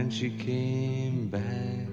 [0.00, 1.86] When she came back,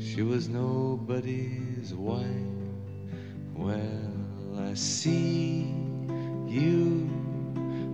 [0.00, 2.26] she was nobody's wife.
[3.54, 4.12] Well,
[4.58, 5.72] I see
[6.48, 7.08] you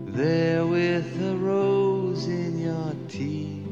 [0.06, 3.66] there with a rose in your teeth.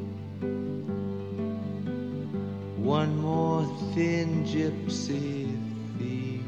[2.77, 3.65] One more
[3.95, 5.49] thin gypsy
[5.97, 6.43] thief.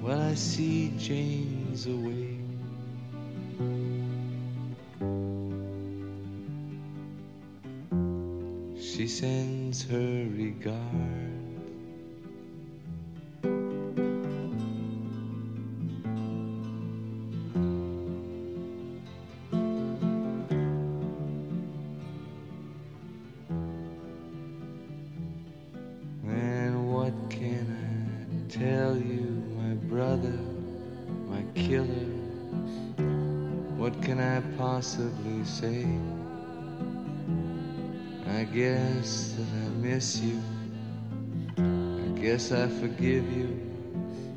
[0.00, 2.23] Well, I see Jane's away.
[28.54, 30.38] Tell you, my brother,
[31.28, 32.06] my killer?
[33.76, 35.84] What can I possibly say?
[38.28, 40.40] I guess that I miss you.
[41.58, 43.58] I guess I forgive you.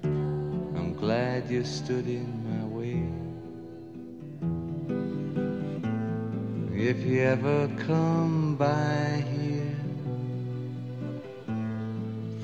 [0.04, 3.04] I'm glad you stood in my way.
[6.76, 9.78] If you ever come by here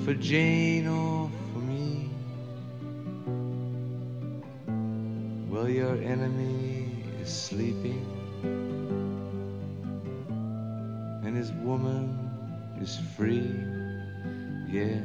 [0.04, 1.23] for Jane or
[5.94, 6.88] your enemy
[7.20, 8.04] is sleeping.
[11.24, 12.30] and his woman
[12.80, 13.54] is free.
[14.68, 15.02] Yes,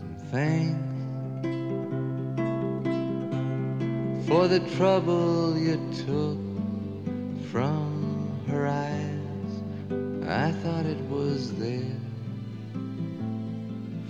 [0.00, 0.78] and thanks
[4.26, 6.38] for the trouble you took
[7.50, 9.62] from her eyes.
[10.26, 12.00] I thought it was there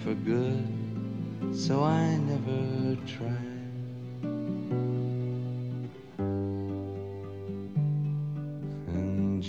[0.04, 0.64] for good,
[1.54, 3.52] so I never tried.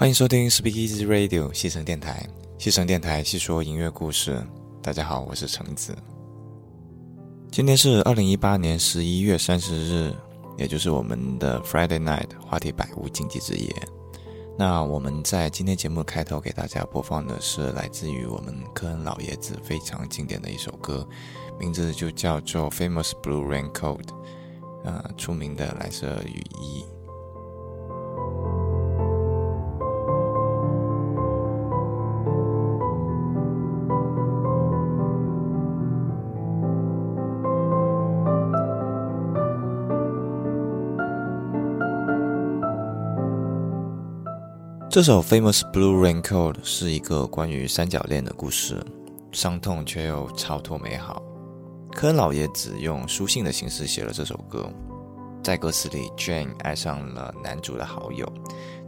[0.00, 2.26] 欢迎收听 Speak Easy Radio 西城电台，
[2.56, 4.42] 西城电台细说音乐故事。
[4.82, 5.94] 大家好，我是橙子。
[7.52, 10.14] 今天是二零一八年十一月三十日，
[10.56, 13.70] 也就是我们的 Friday Night 话题百无禁忌之夜。
[14.56, 21.06] 那我们在今天节目开头给大家播放的是来自于我们科恩老爷子非常经典的一首歌，
[21.58, 24.08] 名字就叫做 Famous Blue Raincoat，
[24.82, 26.86] 呃，出名的蓝色雨衣。
[44.90, 48.84] 这首《Famous Blue Raincoat》是一个关于三角恋的故事，
[49.30, 51.22] 伤痛却又超脱美好。
[51.92, 54.68] 科恩老爷子用书信的形式写了这首歌，
[55.44, 58.26] 在歌词里，Jane 爱上了男主的好友，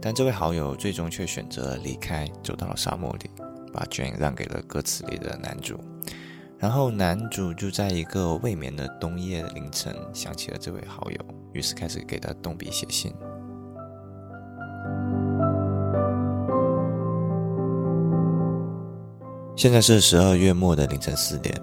[0.01, 3.31] 但这位好友最终却选择离开，走到了沙漠里，
[3.71, 5.79] 把 Jane 让给了歌词里的男主。
[6.59, 11.17] 然后男主就在一个未眠的冬夜凌晨想起了这位好友，
[11.53, 13.13] 于是开始给他动笔写信。
[19.55, 21.55] 现在是十二月末的凌晨四点，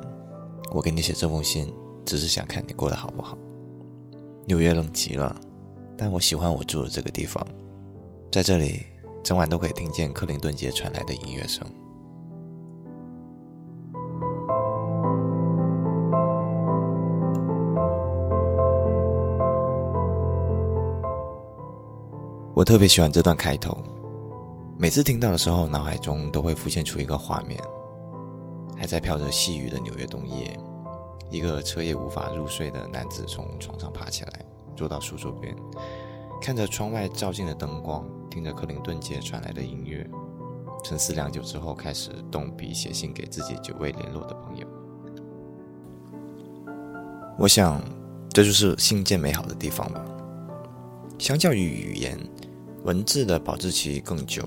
[0.71, 1.71] 我给你写这封信，
[2.05, 3.37] 只是想看你过得好不好。
[4.47, 5.35] 纽约冷极了，
[5.99, 7.45] 但我喜欢我住的这个地方，
[8.31, 8.87] 在这里
[9.25, 11.67] 整晚都可以听见克林顿街传来的音乐声。
[22.55, 23.77] 我特别喜欢这段开头，
[24.79, 27.61] 每次听到的时候，脑海中都会浮现出一个画面。
[28.81, 30.59] 还在飘着细雨的纽约冬夜，
[31.29, 34.33] 一个彻夜无法入睡的男子从床上爬起来，
[34.75, 35.55] 坐到书桌边，
[36.41, 40.09] 看着窗外照进的灯光，听着克林顿街传来的音乐，
[40.83, 44.67] 沉思良久之后，开始动笔写信给自己久未联络的朋友。
[47.37, 47.83] 我想，
[48.31, 50.03] 这就是信件美好的地方吧。
[51.19, 52.19] 相较于语言，
[52.85, 54.43] 文字的保质期更久。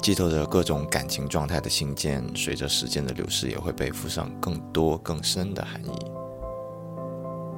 [0.00, 5.98] 寄托着各种感情状态的信件，随着时间的流逝，也会被附上更多更深的含义。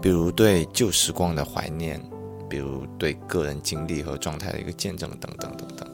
[0.01, 2.01] 比如对旧时光的怀念，
[2.49, 5.87] 比如对个人经历和状态的一个见证，等等等等。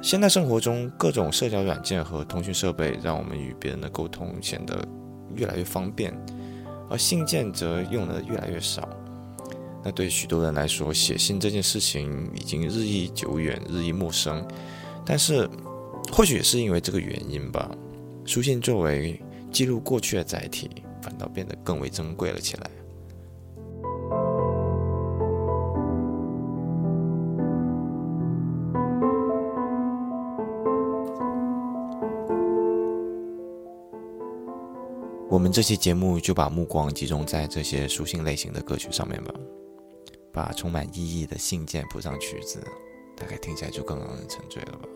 [0.00, 4.86] 现代生活中，各种社交软件和通讯设备让我们与别人的沟通显得
[5.34, 6.14] 越来越方便，
[6.88, 8.88] 而信件则用的越来越少。
[9.82, 14.46] 那对许多人来说，写信这件事情已经日益久远，日益陌生。
[15.06, 15.48] 但是，
[16.10, 17.70] 或许也是因为这个原因吧，
[18.24, 19.22] 书信作为
[19.52, 20.70] 记录过去的载体，
[21.02, 22.70] 反倒变得更为珍贵了起来。
[35.28, 39.34] 我们这期节目就把目光集中在这些书信类型的歌曲上面吧，
[40.32, 42.62] 把充满意义的信件谱上曲子。
[43.16, 44.88] 大概听起来就更让人沉醉了吧。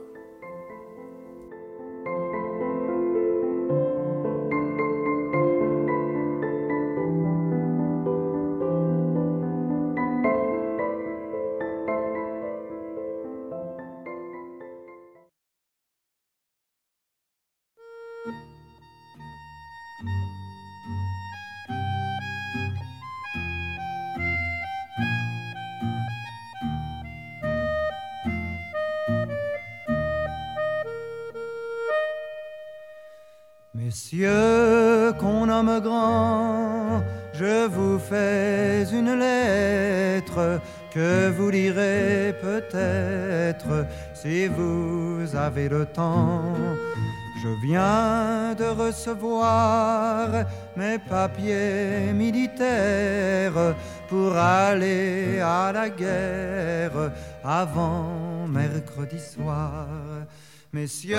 [60.73, 61.17] Messieurs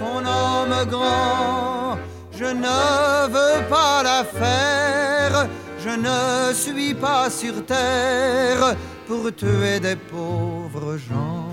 [0.00, 1.98] qu'on nomme grand,
[2.32, 5.48] je ne veux pas la faire,
[5.78, 8.74] je ne suis pas sur terre
[9.06, 11.44] pour tuer des pauvres gens.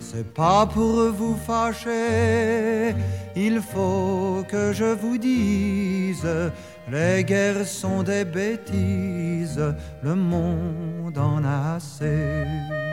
[0.00, 2.94] C'est pas pour vous fâcher,
[3.36, 6.26] il faut que je vous dise,
[6.90, 9.62] les guerres sont des bêtises,
[10.02, 12.85] le monde en a assez.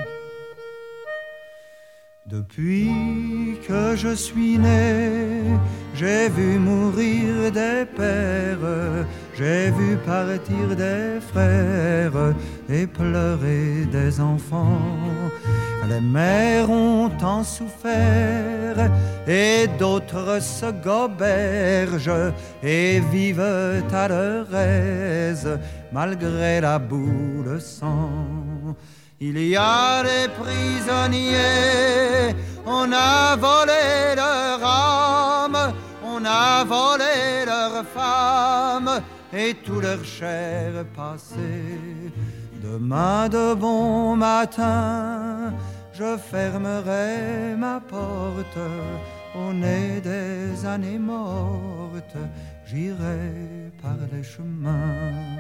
[2.34, 5.44] Depuis que je suis né,
[5.94, 9.06] j'ai vu mourir des pères,
[9.38, 12.34] j'ai vu partir des frères
[12.68, 14.82] et pleurer des enfants.
[15.88, 18.90] Les mères ont tant souffert
[19.28, 25.60] et d'autres se gobergent et vivent à leur aise
[25.92, 28.10] malgré la boue de sang.
[29.26, 39.02] Il y a des prisonniers, on a volé leur âme, on a volé leurs femmes
[39.32, 41.54] et tout leur chair passé.
[42.62, 45.54] Demain de bon matin,
[45.94, 48.60] je fermerai ma porte
[49.36, 52.18] au nez des années mortes,
[52.66, 55.38] j'irai par les chemins.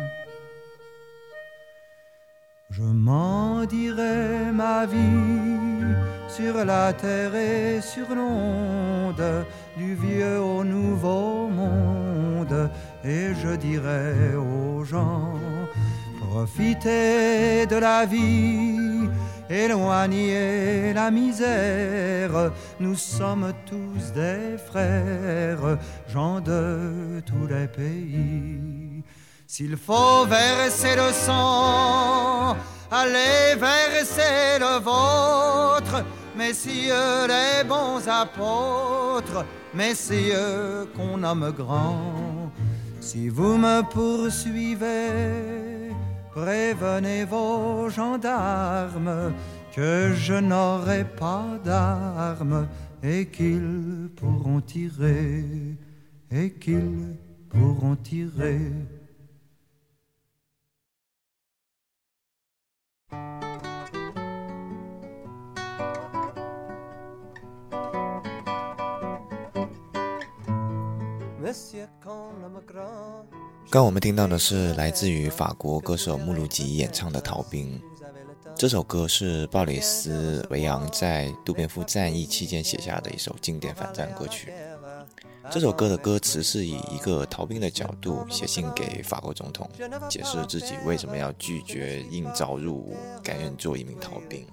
[2.75, 5.93] Je m'en dirai ma vie
[6.27, 9.45] sur la terre et sur l'onde,
[9.77, 12.71] du vieux au nouveau monde,
[13.05, 15.35] et je dirai aux gens,
[16.19, 19.07] profitez de la vie,
[19.51, 25.77] éloignez la misère, nous sommes tous des frères,
[26.07, 28.82] gens de tous les pays.
[29.55, 32.55] S'il faut verser le sang,
[32.89, 36.03] allez verser le vôtre,
[36.35, 39.45] messieurs les bons apôtres,
[39.75, 42.51] messieurs qu'on nomme grands.
[42.99, 45.91] Si vous me poursuivez,
[46.33, 49.33] prévenez vos gendarmes
[49.71, 52.67] que je n'aurai pas d'armes
[53.03, 55.45] et qu'ils pourront tirer,
[56.31, 57.17] et qu'ils
[57.51, 58.71] pourront tirer.
[73.69, 77.79] 刚我们听到的是来自于法国歌手穆鲁吉演唱的《逃兵》。
[78.55, 84.53] 这首歌是鲍里斯·维昂在杜边夫战役期间写下的一首经典反战歌曲。
[85.51, 89.69] 这首歌的歌词是以一个逃兵的角度写信给法国总统，
[90.09, 94.45] 解释自己为什么要拒绝应召入伍，甘愿做一名逃兵。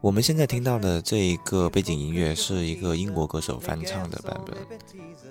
[0.00, 4.56] 我们现在听到的这一个背景音乐是一个英国歌手翻唱的版本，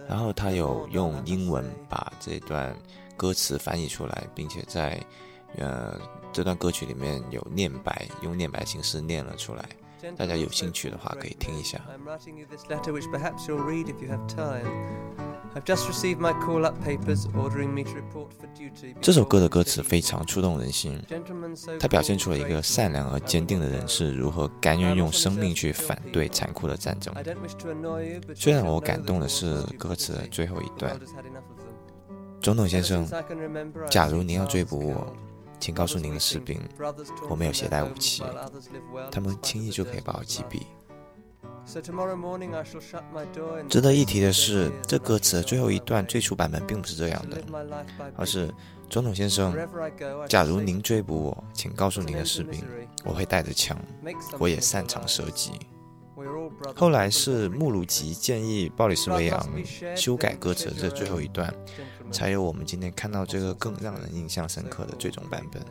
[0.07, 2.75] 然后他有用英文把这段
[3.15, 4.99] 歌词翻译出来，并且在
[5.57, 5.99] 呃
[6.33, 9.67] 这段歌曲里面有念白，用念白形式念了出来。
[10.15, 11.81] 大家有兴趣的话可以听一下。
[19.01, 21.01] 这首歌的歌词非常触动人心，
[21.79, 27.13] 它表现出了一个善良而坚定的人是如何甘愿用生命去反对残酷的战争。
[28.35, 30.99] 最让我感动的是歌词的最后一段
[32.41, 33.07] ：“总统先生，
[33.89, 35.07] 假如您要追捕我。”
[35.59, 36.61] 请告诉您的士兵，
[37.31, 38.21] 我没有携带武器，
[39.11, 40.61] 他们轻易就可以把我击毙。
[43.67, 47.43] 值得一提的是，这歌词的最后一段最初版本并不是这样的，
[48.15, 48.49] 而是
[48.89, 49.53] 总统先生，
[50.29, 52.63] 假如您追捕我，请告诉您的士兵，
[53.03, 53.77] 我会带着枪，
[54.39, 55.51] 我也擅长射击。
[56.73, 59.47] 后来是穆鲁吉建议鲍里斯维昂
[59.95, 61.53] 修改歌词这最后一段，
[62.11, 65.61] 才有我们今天看到这个更让人印象深刻的最终版本。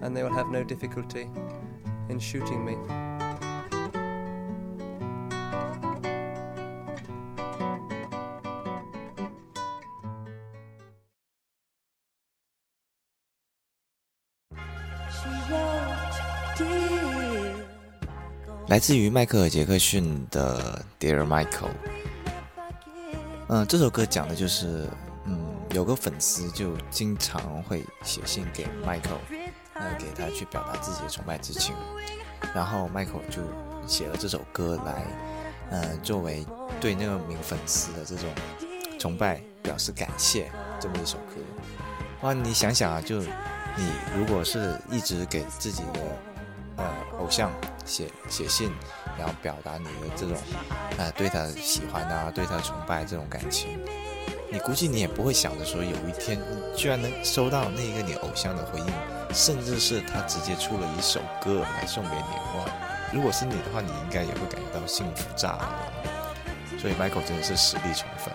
[0.00, 1.28] And they will have no difficulty
[2.08, 2.76] in shooting me.
[18.70, 21.72] 来自于迈克尔杰克逊的 dear michael
[23.48, 24.88] 嗯这首歌讲的就是
[25.26, 29.39] 嗯有个粉丝就经常会写信给 michael
[29.80, 31.74] 呃，给他去表达自己的崇拜之情。
[32.54, 33.42] 然后 Michael 就
[33.86, 35.06] 写了这首歌来，
[35.70, 36.46] 呃，作为
[36.80, 38.28] 对那个名粉丝的这种
[38.98, 41.34] 崇拜表示感谢这么一首歌。
[42.20, 46.00] 哇，你想想啊，就你如果是一直给自己的
[46.76, 46.84] 呃
[47.18, 47.50] 偶像。
[47.86, 48.70] 写写信，
[49.18, 50.36] 然后表达你的这种，
[50.96, 53.80] 呃，对他喜欢啊，对他崇拜这种感情，
[54.52, 58.86] 你估计你也不会想着说，有一天你居然能收到那个你偶像的回应，
[59.32, 62.58] 甚至是他直接出了一首歌来送给你。
[62.58, 62.64] 哇，
[63.12, 65.68] 如果是你的话，你应该也会感觉到幸福炸了。
[66.78, 68.32] 所以 Michael 真的是实力宠粉。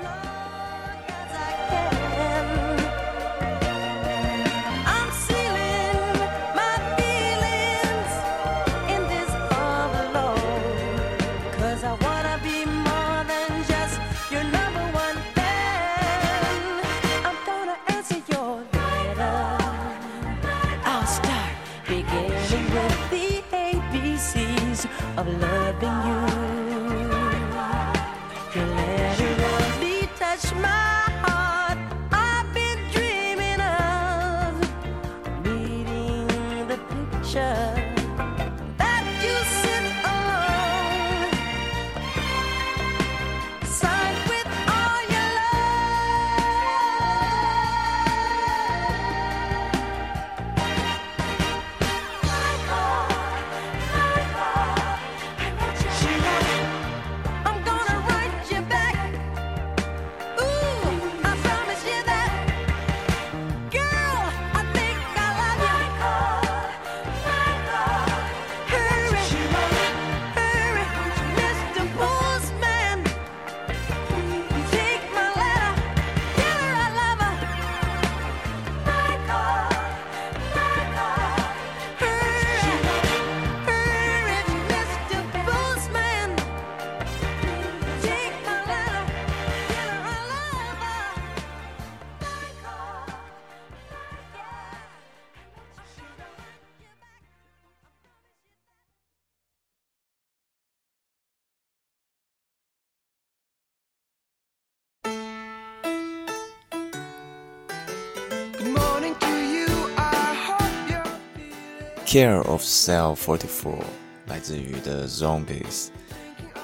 [112.16, 113.84] Care of Cell Forty Four
[114.28, 115.88] 来自于 The Zombies。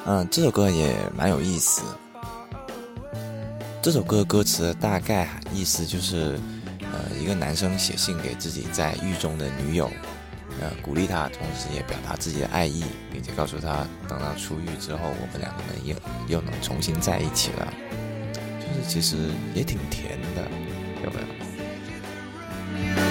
[0.06, 1.82] 嗯，这首歌也蛮有意思。
[3.82, 6.40] 这首歌歌词大概意思就是，
[6.80, 9.92] 呃，一个男生写信给自己在狱中的女友，
[10.62, 15.94] 呃，鼓励她，同时也表达自己的爱意，并且告诉她，等到出狱之后，我们两个人又
[16.30, 17.74] 又能重新在一起了。
[18.58, 19.18] 就是其实
[19.54, 20.48] 也挺甜的，
[21.04, 23.11] 有没有？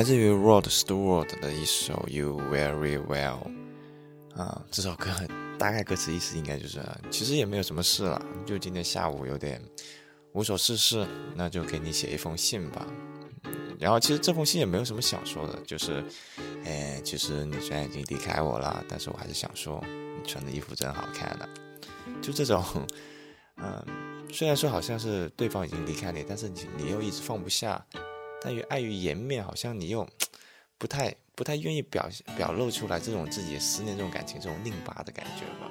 [0.00, 3.52] 来自于 Rod Stewart 的一首 You Very Well。
[4.34, 5.10] 啊，这首歌
[5.58, 9.62] 大概歌词意思应该就是，其实也没有什么事了，就今天下午有点
[10.32, 12.86] 无所事事，那就给你写一封信吧。
[13.78, 16.02] 然后其实这封信也没有什么想说的，就是，
[16.64, 21.46] 哎，其实你虽然已经离开我了，但是我还是想说，你穿的衣服真好看的。
[22.22, 22.64] 就这种，
[23.58, 23.84] 嗯，
[24.32, 27.84] 虽然说好像是对方已经离开你，但是你你又一直放不下，
[28.42, 30.08] 但于碍于颜面，好像你又
[30.78, 35.70] 不太不太愿意表表露出来这种自己思念、这种感情、这种拧巴的感觉吧。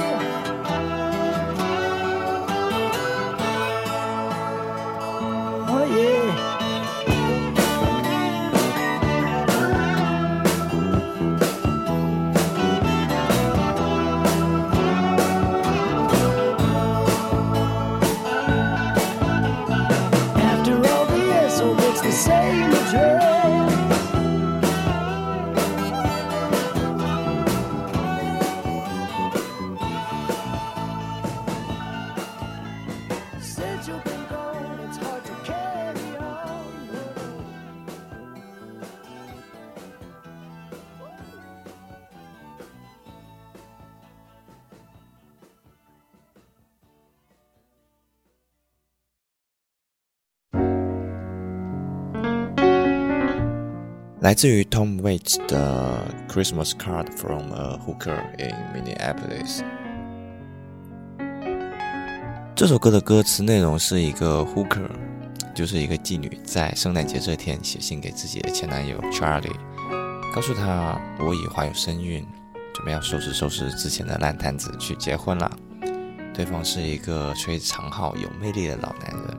[54.31, 59.59] 来自于 Tom Waits 的《Christmas Card from a Hooker in Minneapolis》。
[62.55, 64.89] 这首歌的歌词内容是一个 hooker，
[65.53, 69.51] 就是一个妓女，在圣诞节这天写信给自己的前男友 Charlie，
[70.33, 72.25] 告诉他我已怀有身孕，
[72.73, 75.51] 准备要收拾收拾之前的烂摊子去结婚了。
[76.33, 79.37] 对方是一个吹长号、有魅力的老男人，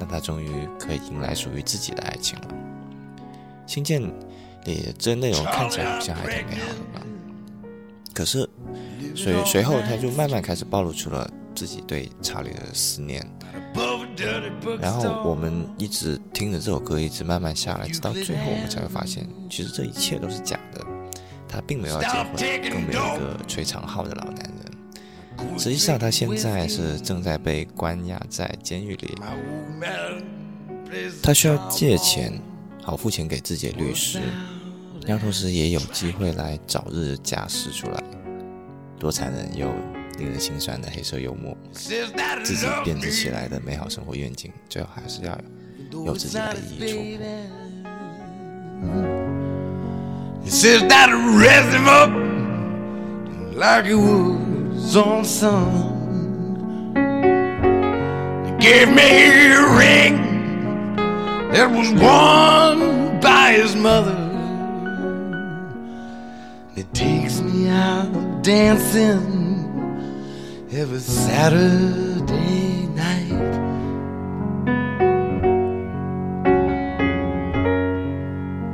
[0.00, 2.48] 那他终于可以迎来属于自己的爱情了。
[3.72, 4.02] 信件
[4.66, 7.06] 里这内容看起来好像还挺美好的吧？
[8.12, 8.46] 可是
[9.14, 13.26] 随随后他就慢慢开始暴露出了自己对查理的思念。
[14.78, 20.84] 然后我们一直听着这首歌，一直慢慢下来，直到最后我们才会发现，其实这一切都是假的。
[21.48, 22.34] 他并没有结婚，
[22.70, 25.58] 更没有一个吹长号的老男人。
[25.58, 29.14] 实际上，他现在是正在被关押在监狱里。
[31.22, 32.38] 他需要借钱，
[32.84, 34.20] 好付钱给自己的律师，
[35.06, 38.02] 然后同时也有机会来早日假释出来。
[38.98, 39.68] 多残忍又
[40.18, 45.38] 令人心酸的黑色幽默，自己编织起来的美好生活愿景，最后还是要
[46.04, 47.26] 有自己来一一戳破。
[50.44, 52.10] He says that I raised him up
[53.54, 55.92] like was on sun.
[58.44, 60.31] He gave me a ring
[61.52, 64.16] that was worn by his mother.
[66.74, 69.68] It takes me out dancing
[70.72, 73.28] every Saturday night.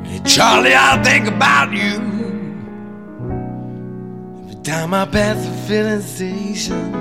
[0.06, 1.96] Hey, Charlie, I think about you
[4.44, 6.94] every time I pass the filling station.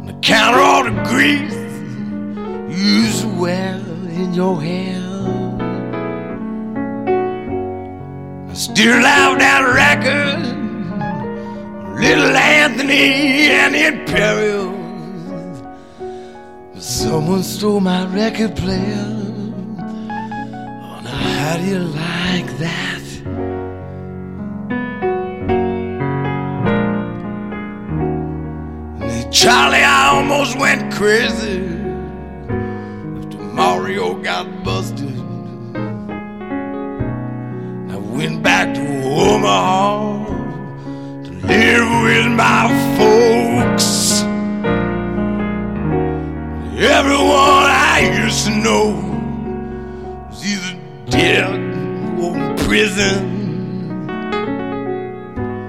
[0.00, 1.65] On account of all the grease
[2.76, 3.76] to wear
[4.10, 5.00] in your hair.
[8.50, 10.42] I still have that record,
[11.98, 14.76] Little Anthony and the Imperials.
[16.78, 19.22] Someone stole my record player.
[19.78, 23.02] Oh, now how do you like that?
[29.32, 31.75] Charlie, I almost went crazy
[33.56, 35.16] Mario got busted.
[37.90, 40.26] I went back to Omaha
[41.24, 44.20] to live with my folks.
[46.78, 48.86] Everyone I used to know
[50.28, 51.46] was either dead
[52.20, 53.24] or in prison.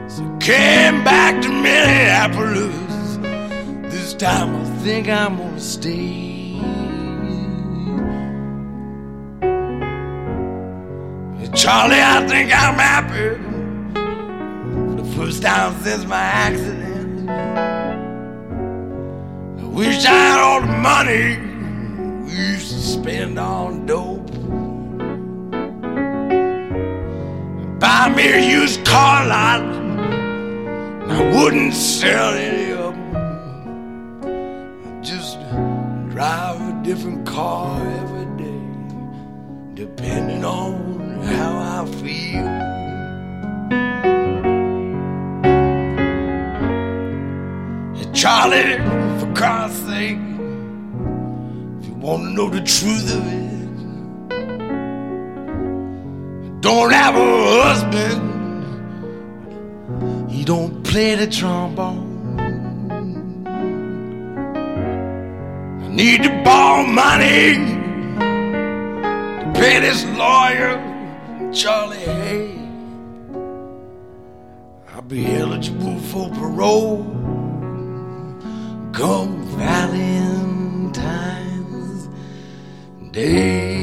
[0.10, 3.18] So I came back to Minneapolis.
[3.94, 6.27] This time I think I'm gonna stay.
[11.58, 13.36] Charlie, I think I'm happy
[13.96, 17.28] for the first time since my accident.
[19.60, 21.40] I wish I had all the money
[22.26, 24.30] we used to spend on dope.
[27.80, 33.16] Buy me a used car lot, and I wouldn't sell any of them.
[34.86, 35.40] I'd just
[36.12, 38.62] drive a different car every day,
[39.74, 40.87] depending on
[41.28, 42.68] how I feel.
[48.14, 48.78] Charlie,
[49.20, 50.18] for Christ's sake,
[51.80, 53.58] if you want to know the truth of it,
[56.62, 57.20] don't have a
[57.62, 58.24] husband.
[60.32, 62.40] He don't play the trombone.
[65.84, 67.56] I need to borrow money
[69.42, 70.82] to pay this lawyer,
[71.58, 72.56] Charlie Hay.
[74.94, 77.04] I'll be eligible for parole
[78.94, 81.00] come Valentine's
[83.12, 83.77] Day.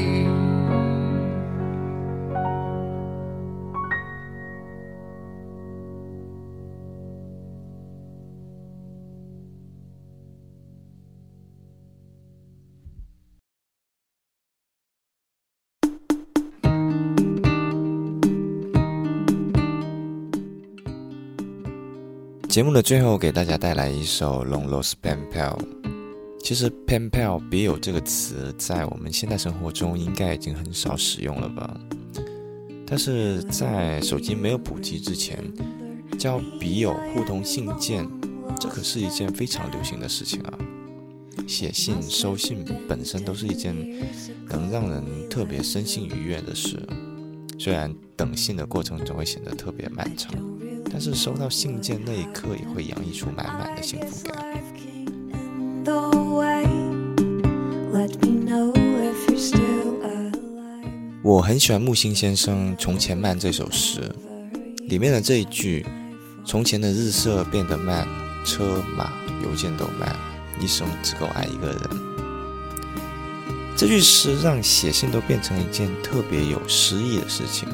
[22.55, 25.57] 节目的最后，给大家带来一首《Long Lost Pen Pal》。
[26.41, 31.77] 其实 “pen pal” 笔友这个词在我们现代生活中应该已经很少使用了吧？
[32.87, 35.37] 但是在手机没有普及之前，
[36.17, 38.07] 交笔友互通信件，
[38.57, 40.53] 这可是一件非常流行的事情啊。
[41.45, 43.75] 写信、收信本身都是一件
[44.47, 46.81] 能让人特别身心愉悦的事。
[47.59, 50.33] 虽然等信的过程总会显得特别漫长，
[50.97, 54.63] 但是收到信件那一刻也会洋溢出满满的幸福感。
[61.21, 64.09] 我很喜欢木心先生《从前慢》这首诗，
[64.87, 65.85] 里面的这一句
[66.47, 68.07] ：“从前的日色变得慢，
[68.45, 69.11] 车马
[69.43, 70.15] 邮件都慢，
[70.61, 71.79] 一生只够爱一个人。”
[73.75, 77.67] 这句诗让写信都变成一件特别有诗意的事情。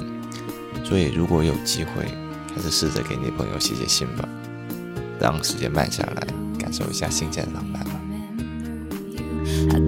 [0.83, 2.11] 所以，如果有机会，
[2.55, 4.27] 还是试着给你朋友写写信吧，
[5.19, 6.27] 让时间慢下来，
[6.59, 7.91] 感受一下新鲜的浪漫吧。
[9.73, 9.79] I.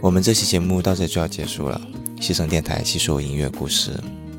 [0.00, 1.80] 我们这期节目到这里就要结束了。
[2.20, 3.90] 西城电台细说音乐故事，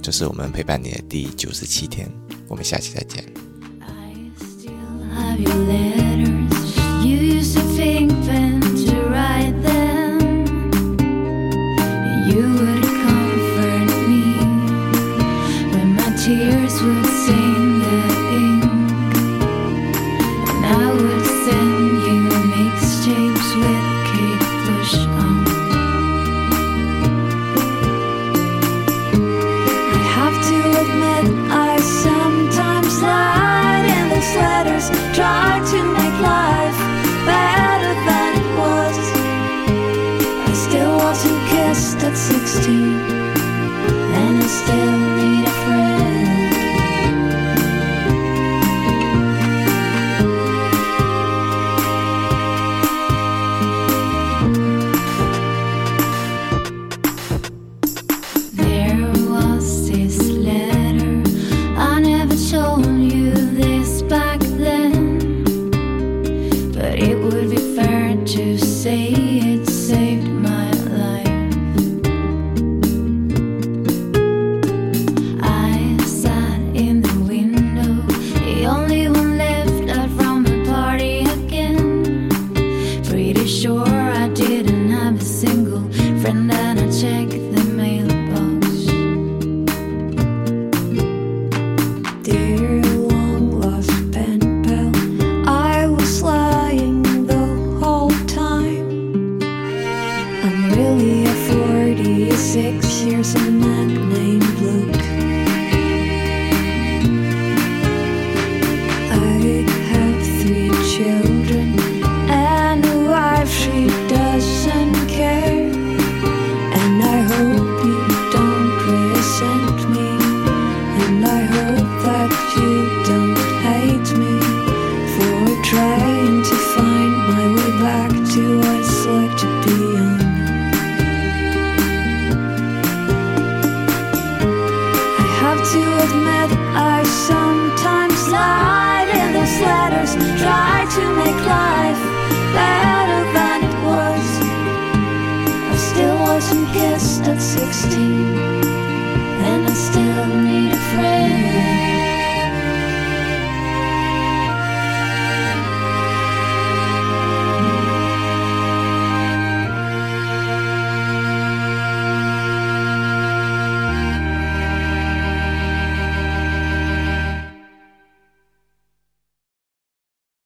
[0.02, 2.10] 这是我们陪伴你的第九十七天，
[2.48, 3.24] 我们下期再见。